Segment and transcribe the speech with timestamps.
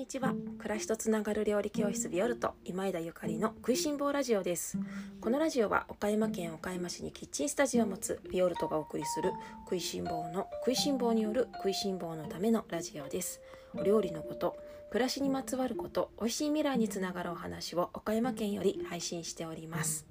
[0.00, 0.34] にちは。
[0.60, 4.76] 暮らしとつながる料理教室ビオルト今枝ゆかりの食いしん坊ラジオです。
[5.18, 9.32] このラジオは岡山県岡山市にキッチンスタジオを持つビオルトがお送りする
[9.64, 13.40] 食いしん坊の食いしん坊による食いしん坊のためのラジオです。
[13.74, 14.58] お料理のこと
[14.90, 20.04] 暮らしにまつわること美味しい未来につながるお話を岡山県より配信しております。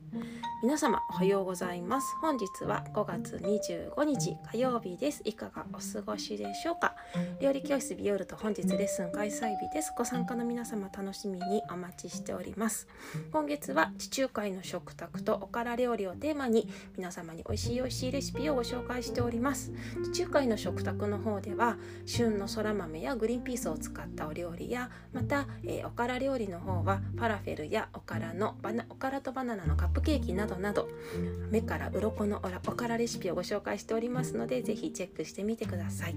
[0.64, 2.16] 皆様おはようございます。
[2.22, 5.22] 本日は5月25日火曜日です。
[5.26, 6.96] いかがお過ごしでしょうか。
[7.42, 9.94] 料理教室ビオルト本日レッスン開催日です。
[9.98, 12.88] ご参加の皆様楽しみにお待ちしております。
[13.34, 19.74] 今月は地中海の食卓とおから料理をテーマに皆様に美味しい美味しいレシピをご紹介しております。
[20.14, 30.88] 地中海の食卓の方では旬のそら豆やグリーンピースを使ったお料理やまた、えー、おから料理の方はファラフェルやおからのバナおからとバナナのカップケーキなどなど
[31.52, 36.16] 目から鱗のおからレシピをご紹介しておりますのでぜひチェックしてみてください。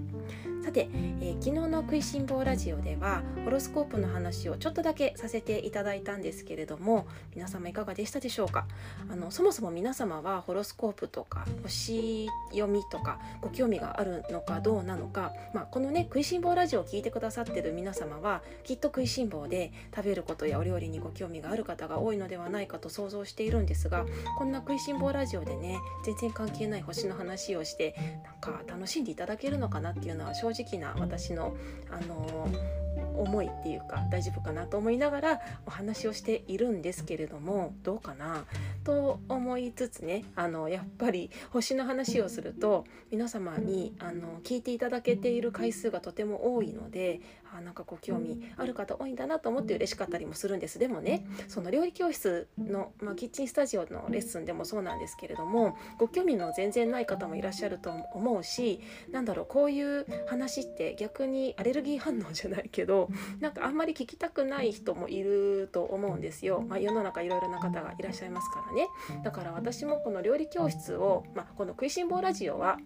[0.63, 0.89] さて、
[1.21, 8.67] えー、昨日の食いしん坊ラジオではホロスコープの話をちょっとだけさせていただいたんですけれども皆様いかがでしたでしょうか？
[9.11, 24.05] あのそもそも皆様はホロスコープとか星読みとかご興味があるのかどうなのか、まあ、このね食いしん坊ラジオを聞いてくださってる皆様はきっと食いしん坊で食べることやお料理にご興味がある方が多いのではないかと想像しているんですが
[24.39, 31.57] こんな食いしん坊ラジオでね全然関係ない星の話をしてなんか楽しんでいただけるのかなっていうのは正直な私の
[31.91, 32.49] あの
[33.17, 38.45] 思いっていうか大丈夫かなと思いながらお話をしているんですけれどもどうかな？
[38.85, 47.21] と思いつつねあのやっぱり星の話をすると皆様にあの聞いていただけている回数がとても多いので
[47.55, 50.79] あなんかご興味ある方多いんだなと思って嬉しかったりもするんです。
[50.79, 58.81] でもねその料理教室の、まあ、キッチンスタジオのレッスンでもそうなんですけれどもご興味の全然ない方もいらっしゃると思うし
[59.11, 63.09] なんだろうこういう話って逆にアレルギー反応じゃないけど
[63.41, 68.89] なんかあんまり聞きたくない人もいると思うんですよ、まあ、世の中いろいろな方がいらっしゃいますからね。
[69.23, 72.79] だから私もこの料理教室を、まあ、この「食いしん坊ラジオは」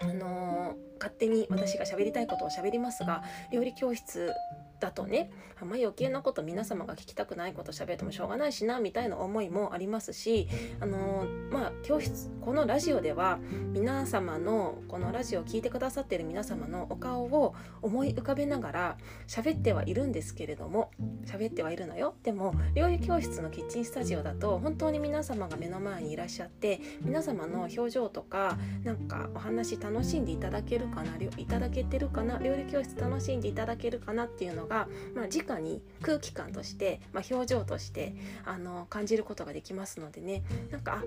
[0.00, 3.22] あのー、勝手に私が喋りたいことを喋りますが
[3.52, 4.32] 料理教室
[4.80, 10.48] だとねあんまり余計なこと皆様が聞きたくないこと喋ってもしょうがないしなみたいな思いもありますし
[10.80, 13.38] あのまあ教室このラジオでは
[13.72, 20.90] 皆様のこのラジオを聴いてくださってる皆様のお顔を思い浮かべながら喋ってはいるんですけれども
[21.24, 22.14] 喋ってはいるのよ。
[22.22, 38.14] でも料理教室のキッチンスタジオだと本当に皆様が目の前にいらっしゃって皆様の表情とかなんかお話楽しんでいただけるかないただけてるかな料理教室楽しんでいただけるかなっていうのが、まあ、直に空気感として、まあ、表情として
[38.44, 40.42] あの感じることができますのでね。
[40.70, 41.02] なんか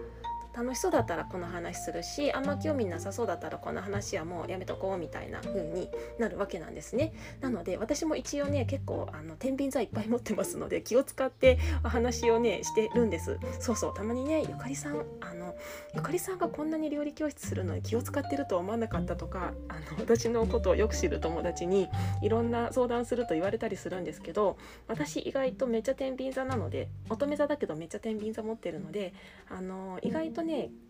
[0.57, 5.87] 楽しそうだったらこの話するしあんま興味なさそうだったらこの話はもうやめとこうみたいな風に
[6.17, 7.13] なるわけなんですね。
[7.41, 13.37] なので私も一応ね結構あの天秤座いっぱい持ってますので気を使ってお話をねしてるんです。
[13.59, 15.55] そうそうたまにねゆかりさんあの
[15.93, 21.87] ゆかりさんがこんなに料理教室するのに気を使ってるとは思わなかったとかあの私のことをよく知る友達に
[22.23, 24.57] いろんな相談すると言われたりするんですけど
[24.87, 29.13] 私意外とめっちゃ天秤座なので乙女座だけどめっちゃ天秤座持ってるので
[29.49, 30.46] あの意外とね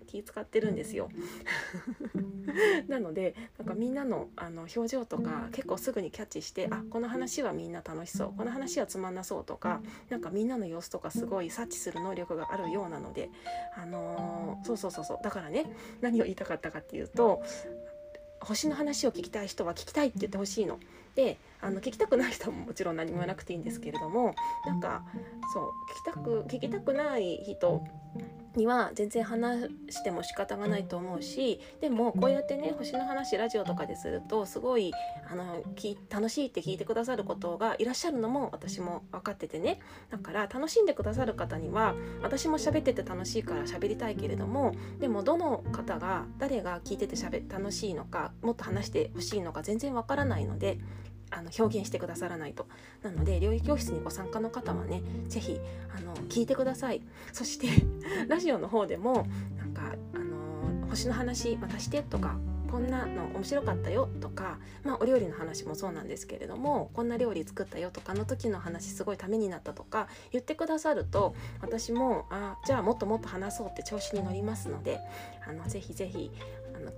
[0.07, 1.09] 気使ってるんですよ。
[2.87, 13.29] なのでなんかみんなのあの表情とか結構すぐにキャッチしてあこの話はみんな楽しそうこの話はつまんなそうとかなんかみんなの様子とかすごい察知する能力があるようなので
[13.75, 15.19] あのー、そうそうそうそう。
[15.21, 15.65] だからね
[16.01, 17.43] 何を言いたかったかっていうと
[18.39, 20.79] 星の話を聞きたい人は聞きたいって言ってほしいの。
[21.15, 24.35] であの聞きたくない人ももちろん何も言わなくていいんですけれども
[24.67, 25.03] なんか
[25.51, 27.83] そう聞きたく聞きたくない人
[28.57, 34.91] には全然話しても仕方がないと思うしでもこうやってね星の話ラジオとかでするとすごい
[35.29, 35.63] あの
[36.09, 39.79] 楽しいって聞いてくださることがいらっしゃるのも私も分かっててね。
[40.09, 50.79] だから楽しんでくださる方には私も喋ってて楽しいから喋りたいけれどもでもどの方が誰が聞いててしゃべ楽しいのかもっと話してほしいのか全然わからないので
[51.31, 52.67] あの表現してくださらないと。
[53.01, 55.59] なので料理教室にご参加の方はね是非
[55.95, 57.01] あの聞いてください。
[57.33, 57.67] そして
[58.27, 59.27] ラジオの方でも
[59.57, 62.37] なんかあの星の話またしてとか
[62.69, 74.99] こんなの面白かったよとか、まあ、お料理の話もそうなんですけれどもこんな料理作ったよとかの時の話すごいためになったとか言ってくださると私もあじゃあもっともっと話そうって調子に乗りますので
[75.47, 76.31] あのぜひぜひ
[76.75, 76.91] あの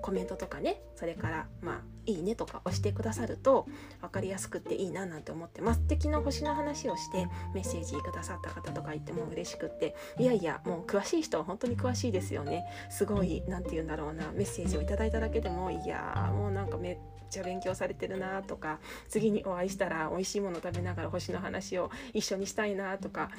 [0.00, 3.66] コメントとかねそれからまあいいねとか押してくださると
[4.00, 5.86] 分かりやすくていいななんて思ってます。
[5.86, 12.64] で昨日星の話をしてメッセージくださった方とか言っても嬉しくっていやいやもう詳しい人は本当に詳しいですよね。
[12.90, 16.98] すごい何て言うんだろうなメッセージをいただいただけでもいやもうなんかめっ
[17.30, 18.78] ちゃ勉強されてるなとか
[19.08, 23.30] 次にお会いしたら美味しいもの食べながら星の話を一緒にしたいなとか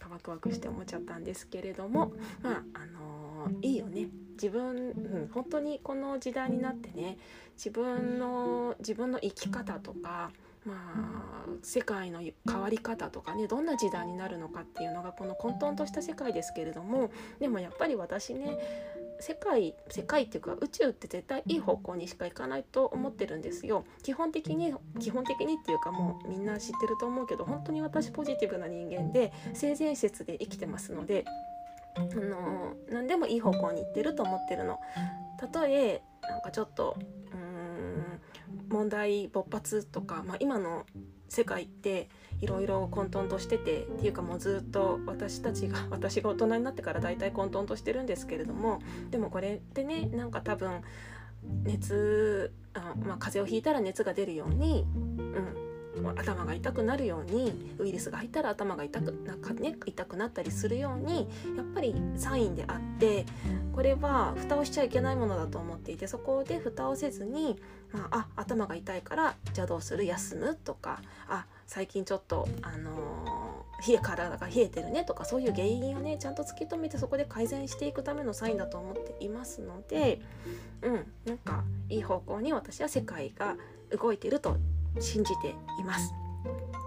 [0.00, 2.12] なんかワクワクして思っちゃったんですけれども
[2.42, 3.25] まああのー、
[3.62, 4.08] いいよね。
[4.32, 4.72] 自分、う
[5.24, 7.16] ん、本当にこの時代になってね
[7.56, 10.30] 自分の自分の生き方とか
[10.66, 18.58] まあ、世界の変わり方とかねどんな時代になるのかっていうのがこの混沌とした世界ですけれどもでもやっぱり私ね
[19.20, 23.84] 世界世界っていうか宇宙って絶対いい方向にしか行かないと思ってるんですよ。
[24.02, 31.24] 基本的に基本的にっていうかもうみんな知ってると思うけど本当に私ポジティブな人間で性善説で生きてますので
[31.96, 34.78] あの何でもいい方向に行ってると思ってるの。
[35.38, 36.96] たとえなんかちょっと
[37.32, 38.20] うん
[38.68, 40.86] 問題勃発とか、まあ、今の
[41.28, 42.08] 世界って
[42.40, 50.82] いろいろ混沌としててっていうかもうずっと私たちが 私が大人になってから大体混沌としてるんですけれどもでもこれってねなんか多分
[51.64, 55.55] 熱あ、まあ、風邪をひいたら熱が出るように、うん、
[56.16, 63.24] 頭が痛くなるようにウイルスが入ったら頭が痛くなんか、ね、痛くなったりするようにやっぱりサインであって
[63.72, 67.58] これは蓋をしちゃいけないものだと思っていてそこで蓋をせずに、
[67.92, 80.20] まあ、あ頭が痛いからじゃあどうする休むとかあ最近ちょっとあのー、冷え体が冷えてるねとかそういう原因をねちゃんと突き止めてそこで改善していくためのサインだと思っていますので
[80.82, 83.56] うんなんかいい方向に私は世界が
[83.90, 84.56] 動いてると
[85.00, 86.14] 信じています。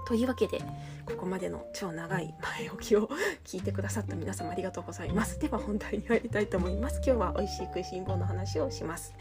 [0.10, 0.58] というわけで
[1.06, 3.12] ここまでの超長い前置きを
[3.46, 5.38] 聞いてくださった皆様ありがとうございます。
[5.38, 7.00] では本題に入りたいと思います。
[7.06, 9.14] 今日は美味しい食いしん坊の話をします。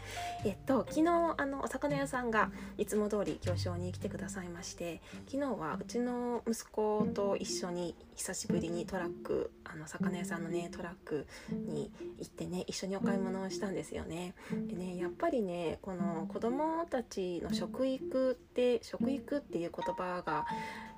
[0.43, 2.49] えっと昨日あのお魚屋さんが
[2.79, 14.33] いつも通り行商に来てくださいまして、昨日はうちの息子と一緒に久しぶりにトラックあの魚屋さんのねトラックに行ってね一緒にお買い物をしたんですよね。
[14.51, 20.45] でねやっぱりねこの子供たちの食育って食育っていう言葉が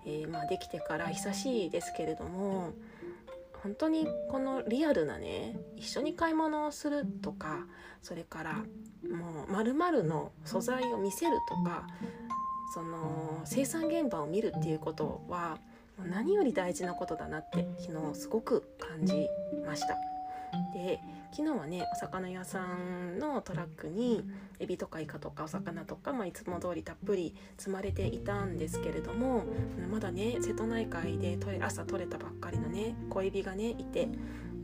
[0.06, 2.74] えー、まあ、できてから久しいですけれども
[3.64, 7.66] 本当にこのリアルなね一緒に買い物をするとか
[8.02, 11.86] それからもうまるの素材を見せるとか
[12.74, 15.60] その生産現場を見るっていうことは
[16.04, 19.28] 何より大事なことだなって昨日すごく感じ
[19.66, 19.98] ました。
[20.74, 21.00] で
[21.32, 24.24] 昨日はねお魚屋さんのトラックに
[24.60, 29.44] エビとかイカとかお魚とか、まあ、いつも通りたっぷり積まれていたんですけれども
[29.90, 34.10] まだね瀬戸内海で朝取れたばっかりのね小エビがねいて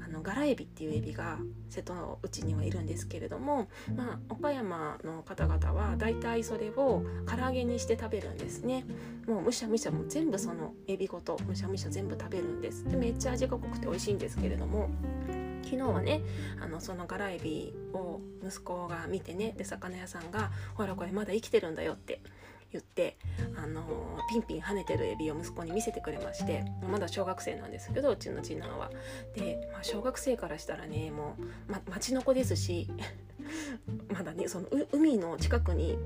[0.04, 1.38] あのガラエビっていうエビが
[1.70, 8.86] 瀬戸内にはいるんですけれども、まあ、岡山の方々はだいたいそれを唐揚げにして食べるんですね。
[9.28, 12.86] もうむしゃむしゃも全部そのエビごとむしゃむしゃ全部食べるんです。
[12.90, 14.90] でめっちゃ味が濃くて美味しいんですけれども
[15.68, 16.22] 昨日はね
[16.62, 22.22] あのそのガラエビを息子が見てねで魚屋さんが「ほらこれまだ生きてるんだよ」って
[22.72, 23.18] 言って
[23.56, 23.84] あの
[24.30, 28.90] ピンピン跳ねてるエビを息子に見せてくれましてまだ小学生なんですけどうちの次男は。
[29.36, 31.36] で、まあ、小学生からしたらねも
[31.68, 32.90] う、ま、町の子ですし
[34.10, 35.98] まだねその海の近くに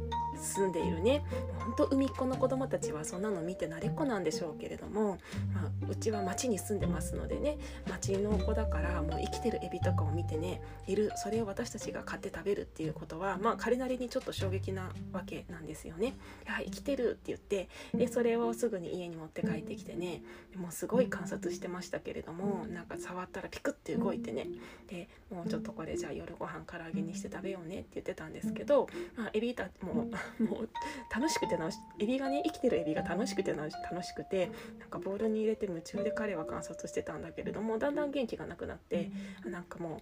[0.42, 1.24] 住んでいるね
[1.60, 5.18] ほんと海っ子の子供たちはそんなの見て慣れっこなんでしょうけれども、
[5.54, 7.58] まあ、うちは町に住んでますのでね
[7.90, 16.08] 町の子だからもう生きてるエビとかを見てねいるそれを私たちが買って食べるっていうことはまあ彼なりにちょっと衝撃なわけなんですよね。
[16.08, 16.10] い
[16.48, 20.24] や生きてるって言ってでそれをすぐに家に持って帰ってきてね
[20.56, 24.48] もうすごい観察してましたけれどもなんか触ったらピクッて動いてね
[24.88, 30.70] でもうちょっとこれじゃあ夜ご飯唐揚げにして食べようねって言ってたんですけど、まあ、エビたももう
[31.14, 39.12] 楽しくて楽しエビがね生きてるエビが楽しくて楽しくてなんかボウルに入れて夢中で彼は観察してたんだけれどもだんだん元気がなくなって
[39.46, 40.02] なんかもう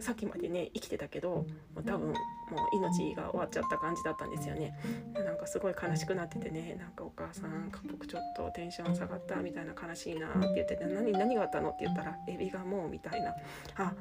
[0.00, 1.46] さっきまでね生きてたけども
[1.78, 2.16] う多分もう
[2.76, 4.78] 命が終わっちゃった感じだったんですよね。
[5.12, 13.34] なんかすごい悲しくなっててねなんかお母さん僕ちょっとテンション下がったみたいな悲しいなって言ってて何何があったのって言ったらエビがもうみたいな。
[13.76, 13.92] あ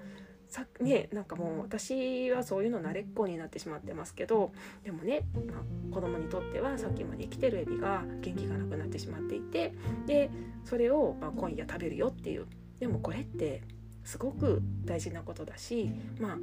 [0.52, 4.52] さねなんかもう私はそういうの慣れっこになってしまってますけど
[4.84, 9.74] でもね、まあ、子供にとってはさっきまで生きてるエビが元気がなくなってしまっていて
[10.06, 10.30] で
[10.66, 12.48] それを、まあ、今夜食べるよっていう
[12.80, 13.62] でもこれって
[14.04, 15.90] すごく大事なことだし
[16.20, 16.38] まあ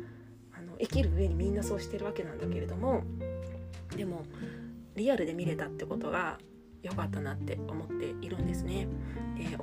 [0.58, 3.02] あの生きる上にみんなそうしてるわけなんだけれども
[3.94, 4.22] でも
[4.96, 6.38] リアルで見れたってことが
[6.82, 8.88] 良かったなって思っているんですね。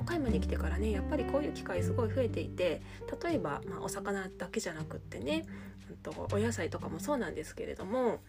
[0.06, 2.80] 岡山に来てからねやっぱりこういう機会すごい増えていて
[3.22, 5.44] 例えば、まあ、お魚だけじゃなくってね
[6.02, 8.20] とお野菜とかもそうなんですけれども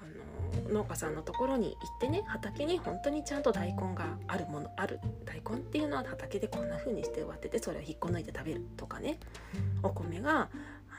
[0.00, 9.18] あの農家さんのところに行ってね畑に本当にちゃんと大根があるものある大根っていうのは畑でこんな風にして植わっててそれを引っこ抜いて食べるとかね
[9.82, 10.48] お米が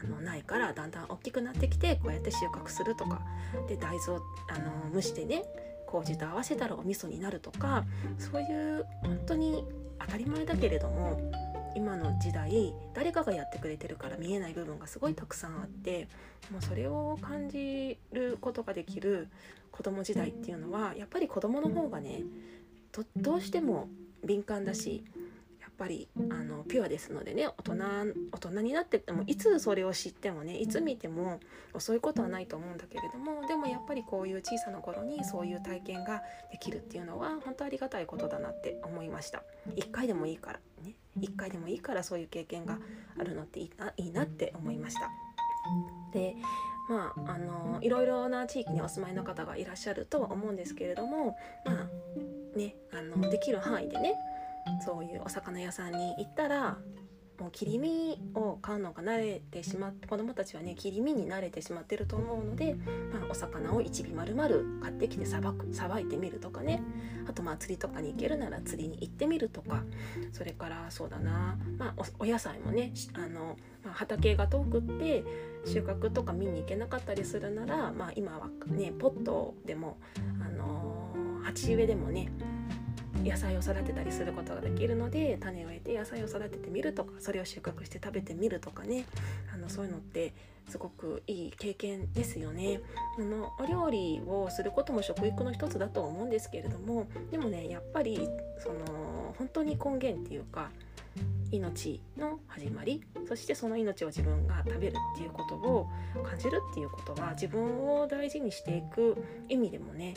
[0.04, 3.22] あのないからだんだん大きくなってきてこうやって収穫するとか
[3.68, 5.44] で大豆をあの蒸してね
[5.88, 7.84] 麹と合わせたらお味噌になるとか
[8.18, 9.66] そういう本当に
[10.06, 11.20] 当たり前だけれども
[11.76, 16.08] 今の時代誰かがやってくれてるから見えない部分がすごいたくさんあって
[16.52, 19.30] もうそれを感じることができる
[19.72, 22.24] 子供時代っていうのはやっぱり子供の方がね
[23.16, 23.88] どうしても
[24.26, 25.04] 敏感だし
[25.72, 27.74] っぱりあのピュアですのでね大人
[28.32, 31.40] 大人になってってもいつそれを知ってもねいつ見ても
[31.80, 39.44] そういうことはないと思うんだけれどもでもやっぱりこういう小さな頃にそういう体験ができるっていうのは本当ありがたいことだなって思いました。
[39.76, 40.96] 一回でもいいからね。
[41.20, 42.80] 一回でもいいからそういう経験が
[43.20, 45.10] あるのっていいないいなって思いました。
[46.14, 46.36] で
[46.90, 54.16] まああのいろいろな地域にお住まいの方がいらっしゃるとは思うんですけれどもまあねあのできる範囲でね
[54.82, 56.78] そういうお魚屋さんに行ったら
[57.42, 62.76] もう切り身を買うのが慣れてしまって子供たちはね切り身に慣れてしまってると思うので、
[63.12, 66.84] まあ、お魚を1尾丸々買ってきてさばくさばいてみるとかね。
[67.28, 69.84] あとまあ釣りとかに行けるなら釣りに行ってみるとか。
[70.34, 75.24] それからそうだな、まあ、お野菜もねあの、まあ、畑が遠くって
[75.66, 79.98] 収穫とか見に行けなかったりするなら、まあ、今はねポットでも、
[80.46, 81.12] あの
[81.44, 82.32] 鉢植えでもね
[83.24, 89.06] 野菜を育てたりすることができるので種を得て野菜を育ててみるとかそれを収穫して食べてみるとかね。
[89.54, 90.34] あのそういうのって
[90.70, 92.80] すごくいい経験ですよね。
[93.20, 100.70] あのお料理をすることも食育の一つだと思うんですけれどもでもねやっぱりその本当に根源っていうか
[101.52, 105.90] 命の始まりそしてその命を自分が食べるっていうことを
[106.24, 110.14] 感じるっていうことは自分を大事にしていく意味でもね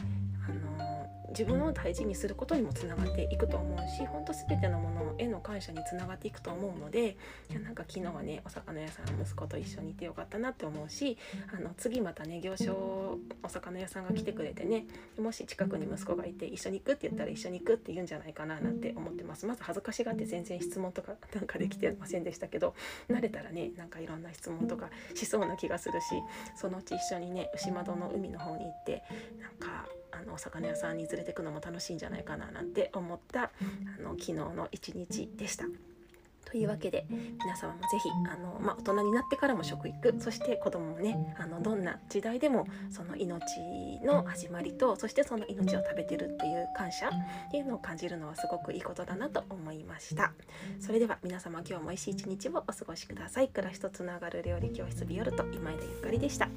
[1.37, 7.17] 自分を大事にすることにもつながっていくと思うし本当全てのものへの感謝につながっていくと思うので
[7.51, 11.19] いやなんか昨日はねお魚屋さん息子と一緒にいてよかったなって思うし
[11.53, 14.87] あの次またね行商お魚屋さんが来てくれてね
[15.19, 19.47] もし近くに息子がいて一緒に行くって言ったら一緒に行くって言うんじゃないかななんて思ってます。
[19.47, 22.75] まず恥ずかしがって全然質問とかなんかできてませんでしたけど
[23.11, 26.07] 慣れたらねなんかいろんな質問とかしそうな気がするし
[26.57, 29.03] そのうち一緒にね牛窓の海の方に行って
[29.41, 29.87] なんか
[30.21, 33.51] あのお魚屋さんに連れてくのも楽しいんじゃないかななんて思ったあ
[34.03, 35.67] の昨日の一日でした。
[36.55, 43.43] というわけで皆様も是非あの、まあ、大人になってからも食育そして子供もねあのどんな時代でもその命
[44.05, 50.33] の始まりとそしてその命を食べてるっていう感謝っていうのを感じるのはすごくいいことだなと思いました。
[50.79, 53.49] それでは皆様今日も美味しい一日をお過ごしください。
[53.49, 56.49] 暮らしとつながる料理教室ビオルト今井田ゆかりでした。